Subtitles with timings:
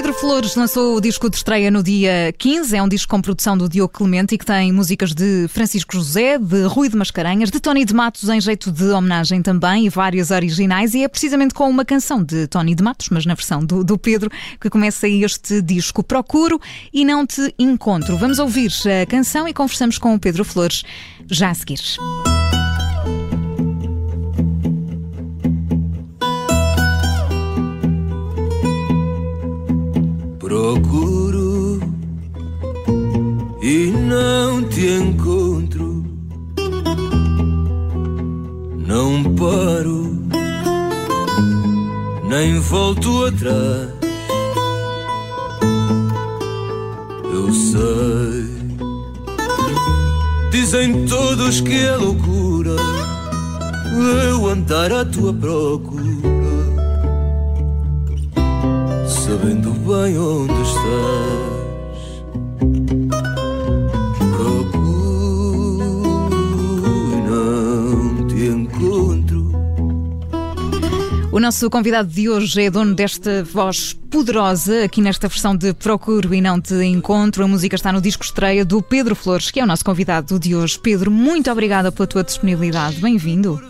[0.00, 2.74] Pedro Flores lançou o disco de estreia no dia 15.
[2.74, 6.38] É um disco com produção do Diogo Clemente e que tem músicas de Francisco José,
[6.38, 10.30] de Rui de Mascarenhas, de Tony de Matos em jeito de homenagem também e várias
[10.30, 10.94] originais.
[10.94, 13.98] E é precisamente com uma canção de Tony de Matos, mas na versão do, do
[13.98, 16.02] Pedro, que começa este disco.
[16.02, 16.58] Procuro
[16.92, 18.16] e não te encontro.
[18.16, 18.72] Vamos ouvir
[19.02, 20.82] a canção e conversamos com o Pedro Flores
[21.28, 21.80] já a seguir.
[30.70, 31.80] Procuro
[33.60, 36.04] e não te encontro.
[38.86, 40.16] Não paro,
[42.22, 43.90] nem volto atrás.
[47.34, 48.46] Eu sei,
[50.52, 52.76] dizem todos que é loucura
[54.28, 56.10] eu andar à tua procura
[59.30, 62.00] sabendo bem onde estás.
[64.36, 65.82] Procuro
[67.12, 69.50] e não te encontro.
[71.32, 76.32] O nosso convidado de hoje é dono desta voz poderosa, aqui nesta versão de Procuro
[76.32, 77.42] e Não Te Encontro.
[77.42, 80.54] A música está no disco estreia do Pedro Flores, que é o nosso convidado de
[80.54, 80.78] hoje.
[80.78, 83.00] Pedro, muito obrigada pela tua disponibilidade.
[83.00, 83.60] Bem-vindo.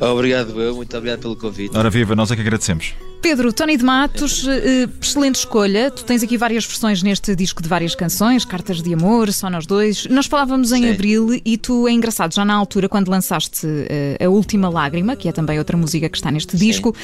[0.00, 0.74] Obrigado, eu.
[0.74, 1.76] Muito obrigado pelo convite.
[1.76, 2.94] Ora viva, nós é que agradecemos.
[3.22, 5.92] Pedro, Tony de Matos, eh, excelente escolha.
[5.92, 9.64] Tu tens aqui várias versões neste disco de várias canções, Cartas de Amor, Só Nós
[9.64, 10.06] Dois.
[10.06, 10.90] Nós falávamos em Sim.
[10.90, 15.28] abril e tu é engraçado, já na altura, quando lançaste eh, A Última Lágrima, que
[15.28, 16.94] é também outra música que está neste disco,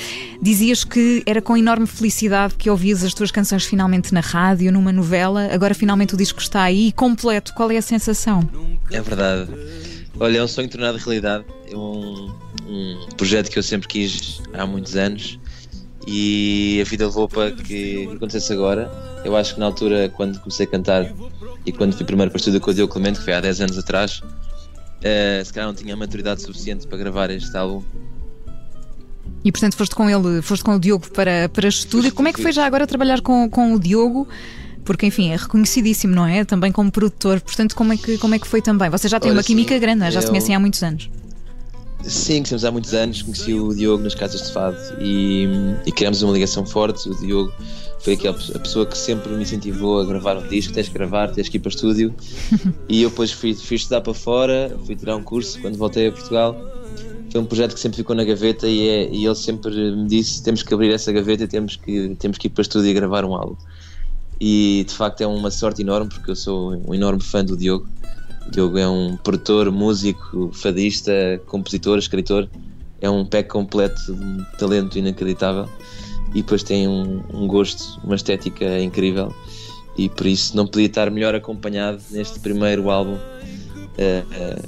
[0.43, 4.93] dizias que era com enorme felicidade que ouvias as tuas canções finalmente na rádio, numa
[4.93, 5.49] novela.
[5.53, 7.55] Agora finalmente o disco está aí, completo.
[7.55, 8.49] Qual é a sensação?
[8.91, 9.49] É verdade.
[10.19, 11.45] Olha, é um sonho tornado realidade.
[11.71, 12.35] É um,
[12.67, 15.39] um projeto que eu sempre quis há muitos anos
[16.11, 18.91] e a vida levou para que acontecesse agora.
[19.25, 21.13] Eu acho que na altura, quando comecei a cantar
[21.67, 23.61] e quando fui primeiro para o estúdio com o Diogo Clemente, que foi há 10
[23.61, 24.23] anos atrás,
[25.03, 27.83] eh, se calhar não tinha a maturidade suficiente para gravar este álbum.
[29.45, 32.13] E portanto foste com ele, foste com o Diogo para, para estúdio.
[32.13, 34.27] Como é que foi já agora trabalhar com, com o Diogo?
[34.85, 36.47] Porque, enfim, é reconhecidíssimo, não é?
[36.47, 37.41] Também como produtor.
[37.43, 38.89] Portanto, como é que, como é que foi também?
[38.89, 40.11] Vocês já têm Olha, uma química sim, grande, não é?
[40.11, 41.11] já se eu- conhecem há muitos anos.
[42.09, 45.47] Sim, conhecemos há muitos anos, conheci o Diogo nas casas de fado e,
[45.85, 47.07] e criamos uma ligação forte.
[47.07, 47.53] O Diogo
[48.01, 51.29] foi aquela a pessoa que sempre me incentivou a gravar um disco, tens que gravar,
[51.29, 52.15] tens que ir para o estúdio.
[52.89, 56.13] e eu depois fui, fui estudar para fora, fui tirar um curso quando voltei a
[56.13, 56.57] Portugal.
[57.31, 60.43] Foi um projeto que sempre ficou na gaveta e, é, e ele sempre me disse
[60.43, 62.95] temos que abrir essa gaveta e temos que, temos que ir para o estúdio e
[62.95, 63.57] gravar um álbum.
[64.41, 67.87] E de facto é uma sorte enorme porque eu sou um enorme fã do Diogo.
[68.51, 71.13] Diogo é um produtor, músico, fadista,
[71.47, 72.49] compositor, escritor.
[73.01, 75.69] É um pack completo de um talento inacreditável
[76.31, 79.35] e depois tem um, um gosto, uma estética incrível.
[79.97, 83.19] E por isso não podia estar melhor acompanhado neste primeiro álbum,
[83.97, 84.63] eh, eh,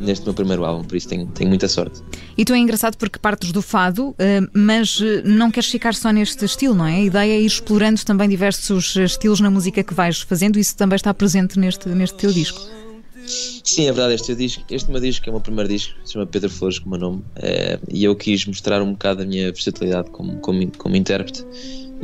[0.00, 0.82] neste meu primeiro álbum.
[0.84, 2.02] Por isso tenho, tenho muita sorte.
[2.36, 6.44] E tu é engraçado porque partes do fado, eh, mas não queres ficar só neste
[6.44, 6.96] estilo, não é?
[6.96, 10.58] A ideia é ir explorando também diversos estilos na música que vais fazendo.
[10.58, 12.83] Isso também está presente neste, neste teu disco.
[13.26, 16.26] Sim, é verdade, este, disco, este meu disco é o meu primeiro disco, se chama
[16.26, 19.50] Pedro Flores, como o meu nome, eh, e eu quis mostrar um bocado a minha
[19.50, 21.44] versatilidade como, como, como intérprete.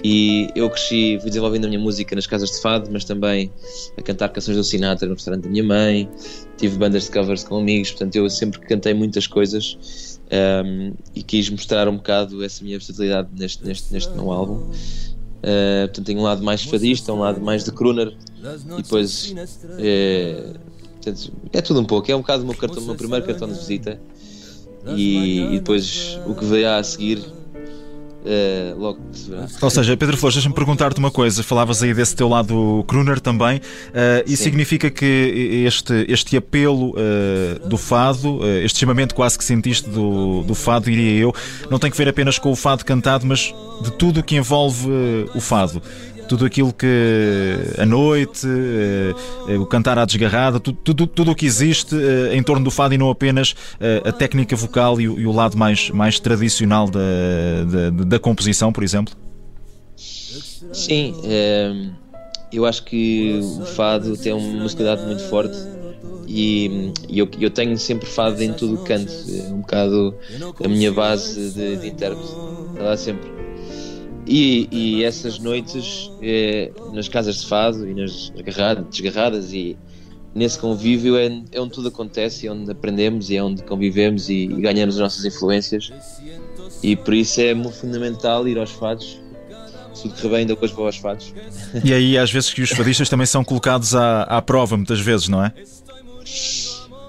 [0.02, 3.52] E eu cresci, fui desenvolvendo a minha música nas casas de fado, mas também
[3.98, 6.08] a cantar canções do Sinatra no restaurante da minha mãe,
[6.56, 11.50] tive bandas de covers com amigos, portanto eu sempre cantei muitas coisas ehm, e quis
[11.50, 14.70] mostrar um bocado essa minha versatilidade neste, neste, neste meu álbum.
[15.42, 18.14] Eh, portanto, tenho um lado mais fadista, um lado mais de crooner
[18.78, 19.34] e depois
[19.78, 20.54] eh,
[21.02, 22.10] portanto, é tudo um pouco.
[22.10, 24.00] É um bocado o meu, cartão, o meu primeiro cartão de visita
[24.96, 27.24] e, e depois o que virá a seguir
[28.24, 29.46] eh, logo se verá.
[29.60, 31.42] Ou seja, Pedro Flores, deixa-me perguntar-te uma coisa.
[31.42, 33.58] Falavas aí desse teu lado crooner também.
[33.58, 33.60] Uh,
[34.26, 34.50] isso Sim.
[34.50, 40.42] significa que este, este apelo uh, do fado, uh, este chamamento quase que sentiste do,
[40.42, 41.34] do fado, diria eu,
[41.70, 44.88] não tem que ver apenas com o fado cantado, mas de tudo o que envolve
[44.88, 45.82] uh, o fado.
[46.30, 46.86] Tudo aquilo que
[47.76, 52.32] a noite, uh, uh, o cantar à desgarrada, tu- tudo, tudo o que existe uh,
[52.32, 53.56] em torno do fado e não apenas
[54.04, 57.00] a técnica vocal e, o- e o lado mais, mais tradicional da,
[57.90, 59.12] da, da composição, por exemplo.
[60.72, 61.16] Sim,
[62.52, 65.58] eu acho que o fado tem uma musicalidade muito forte
[66.28, 69.12] e, e eu, eu tenho sempre fado em tudo o canto.
[69.50, 70.14] Um bocado
[70.64, 72.30] a minha base de, de intérprete.
[72.72, 73.39] Está lá sempre.
[74.32, 79.76] E, e essas noites eh, nas casas de fado e nas agarradas, desgarradas e,
[80.34, 84.44] nesse convívio é, é onde tudo acontece, é onde aprendemos e é onde convivemos e,
[84.44, 85.92] e ganhamos as nossas influências.
[86.80, 89.20] E por isso é fundamental ir aos fados.
[89.92, 91.34] Se tudo correr bem, depois vou aos fados.
[91.84, 95.26] E aí, às vezes, que os fadistas também são colocados à, à prova, muitas vezes,
[95.26, 95.52] não é?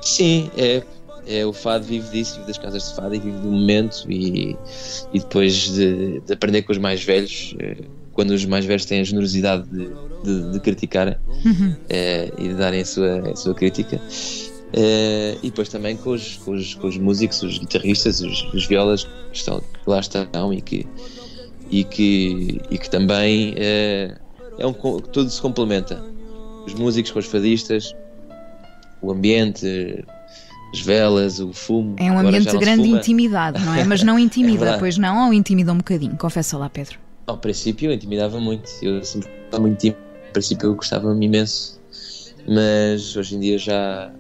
[0.02, 0.82] Sim, é.
[1.28, 4.58] É, o fado vive disso, vive das casas de fado e vive do momento e,
[5.14, 7.78] e depois de, de aprender com os mais velhos, eh,
[8.14, 9.90] quando os mais velhos têm a generosidade de,
[10.24, 11.76] de, de criticar uhum.
[11.90, 14.02] é, e de darem a sua, a sua crítica.
[14.74, 18.66] É, e depois também com os, com os, com os músicos, os guitarristas, os, os
[18.66, 20.88] violas que, estão, que lá estão e que,
[21.70, 24.18] e que, e que também é,
[24.58, 26.04] é um, tudo se complementa.
[26.66, 27.96] Os músicos com os fadistas,
[29.02, 30.06] o ambiente,
[30.74, 31.96] as velas, o fumo.
[31.98, 33.84] É um ambiente de grande intimidade, não é?
[33.84, 35.28] Mas não intimida, é pois não?
[35.28, 36.16] Ou intimida um bocadinho?
[36.18, 36.98] Confessa lá, Pedro.
[37.28, 41.80] Ao princípio eu intimidava muito, eu sempre estava muito tímido, ao princípio eu gostava-me imenso,
[42.48, 44.12] mas hoje em dia já,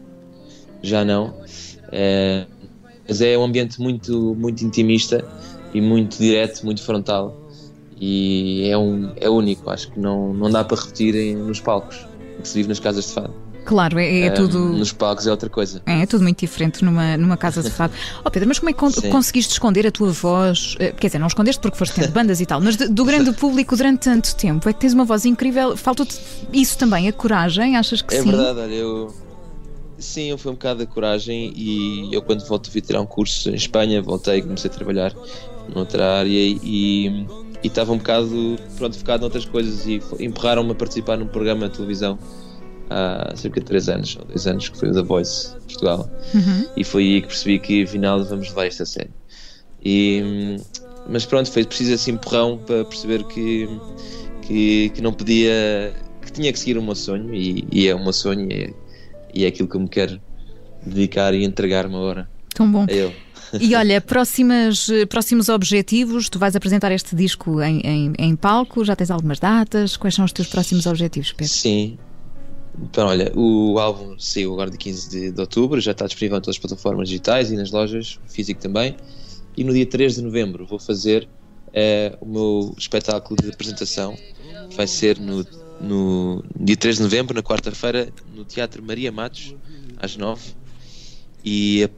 [0.81, 1.33] já não.
[1.91, 2.45] É,
[3.07, 5.25] mas é um ambiente muito, muito intimista
[5.73, 7.41] e muito direto, muito frontal
[8.01, 12.07] e é, um, é único, acho que não, não dá para repetir nos palcos,
[12.41, 13.33] que se vive nas casas de fado.
[13.65, 14.59] Claro, é, é tudo.
[14.59, 15.81] Nos palcos é outra coisa.
[15.85, 17.93] É, é tudo muito diferente numa, numa casa de fado.
[18.25, 20.75] oh Pedro, mas como é que con conseguiste esconder a tua voz?
[20.79, 23.75] Eh, quer dizer, não escondeste porque foste tendo bandas e tal, mas do grande público
[23.75, 25.77] durante tanto tempo é que tens uma voz incrível.
[25.77, 26.19] Faltou-te
[26.51, 27.77] isso também, a coragem?
[27.77, 28.29] Achas que é sim?
[28.29, 29.13] É verdade, olha, eu.
[29.97, 33.51] Sim, foi um bocado a coragem e eu quando volto a vir tirar um curso
[33.51, 35.13] em Espanha, voltei e comecei a trabalhar
[35.73, 41.17] noutra área e, e estava um bocado pronto, focado noutras coisas e empurraram-me a participar
[41.17, 42.17] num programa de televisão
[42.91, 46.09] há cerca de 3 anos ou 2 anos, que foi o The Voice Portugal.
[46.33, 46.65] Uhum.
[46.75, 49.11] E foi aí que percebi que afinal vamos levar esta série.
[49.83, 50.57] E,
[51.09, 53.67] mas pronto, foi preciso esse empurrão para perceber que,
[54.41, 58.03] que, que, não podia, que tinha que seguir o meu sonho e, e é o
[58.03, 58.73] meu sonho e é,
[59.33, 60.19] e é aquilo que eu me quero
[60.85, 62.29] dedicar e entregar-me agora.
[62.53, 62.85] Tão bom.
[63.59, 68.95] E olha, próximas, próximos objetivos, tu vais apresentar este disco em, em, em, palco, já
[68.95, 69.97] tens algumas datas?
[69.97, 71.53] Quais são os teus próximos objetivos, Pedro?
[71.53, 71.97] Sim,
[72.83, 76.41] então, olha, o álbum saiu agora de 15 de, de, outubro, já está disponível em
[76.41, 78.95] todas as plataformas digitais e nas lojas, físico também.
[79.55, 81.27] E no dia 3 de novembro vou fazer
[81.67, 84.17] uh, o meu espetáculo de apresentação.
[84.75, 85.45] Vai ser no,
[85.79, 89.55] no dia 3 de novembro, na quarta-feira, no Teatro Maria Matos,
[89.97, 90.61] às 9
[91.43, 91.89] e,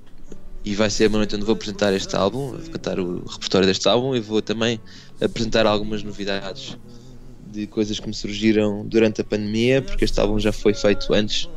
[0.64, 3.88] e vai ser uma noite onde vou apresentar este álbum, vou cantar o repertório deste
[3.88, 4.80] álbum e vou também
[5.22, 6.78] apresentar algumas novidades
[7.54, 11.48] de coisas que me surgiram durante a pandemia, porque este álbum já foi feito antes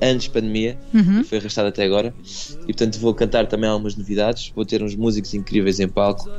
[0.00, 1.20] antes pandemia uhum.
[1.20, 2.14] e foi arrastado até agora.
[2.62, 4.52] E portanto vou cantar também algumas novidades.
[4.54, 6.30] Vou ter uns músicos incríveis em palco.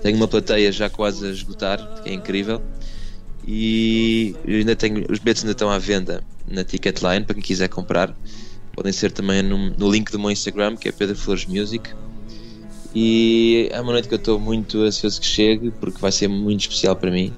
[0.00, 2.62] Tenho uma plateia já quase a esgotar que é incrível.
[3.46, 8.16] E ainda tenho os bilhetes ainda estão à venda na Ticketline para quem quiser comprar.
[8.72, 11.90] Podem ser também no, no link do meu Instagram que é Pedro Flores Music.
[12.94, 16.60] E é uma noite que eu estou muito ansioso que chegue porque vai ser muito
[16.60, 17.32] especial para mim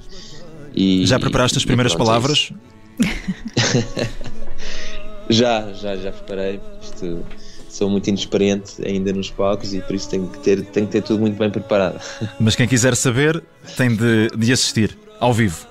[0.74, 2.52] e, já preparaste as primeiras pronto, é palavras?
[5.28, 6.60] já, já, já preparei.
[6.82, 7.24] Isto,
[7.68, 11.02] sou muito inexperiente ainda nos palcos e por isso tenho que ter, tenho que ter
[11.02, 12.00] tudo muito bem preparado.
[12.38, 13.42] Mas quem quiser saber
[13.76, 15.66] tem de, de assistir ao vivo.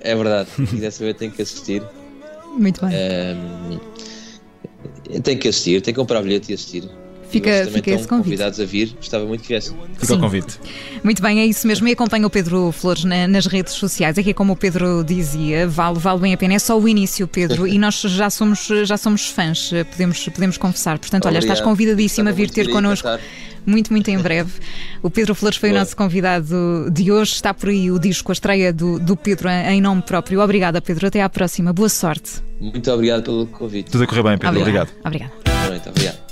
[0.00, 1.82] É verdade, quem quiser saber tem que assistir.
[2.56, 2.94] Muito bem.
[5.14, 6.88] Um, tem que assistir, tem que comprar bilhete e assistir.
[7.32, 8.24] Fica, fica esse convite.
[8.24, 9.76] convidados a vir, gostava muito que viessem.
[9.98, 10.58] Fica o convite.
[11.02, 11.88] Muito bem, é isso mesmo.
[11.88, 14.18] E acompanha o Pedro Flores na, nas redes sociais.
[14.18, 16.54] Aqui, como o Pedro dizia, vale, vale bem a pena.
[16.54, 20.98] É só o início, Pedro, e nós já somos, já somos fãs, podemos, podemos confessar.
[20.98, 21.42] Portanto, Obrigado.
[21.42, 23.08] olha, estás convidadíssimo a vir ter connosco.
[23.64, 24.50] Muito, muito em breve.
[25.02, 25.78] O Pedro Flores foi Boa.
[25.78, 27.32] o nosso convidado de hoje.
[27.32, 30.40] Está por aí o disco, a estreia do, do Pedro em nome próprio.
[30.40, 31.06] Obrigada, Pedro.
[31.06, 31.72] Até à próxima.
[31.72, 32.42] Boa sorte.
[32.60, 33.90] Muito obrigado pelo convite.
[33.90, 34.60] Tudo a correr bem, Pedro.
[34.60, 34.90] Obrigado.
[35.04, 35.32] Obrigado.
[35.44, 35.88] Boa noite.
[35.88, 36.31] Obrigado.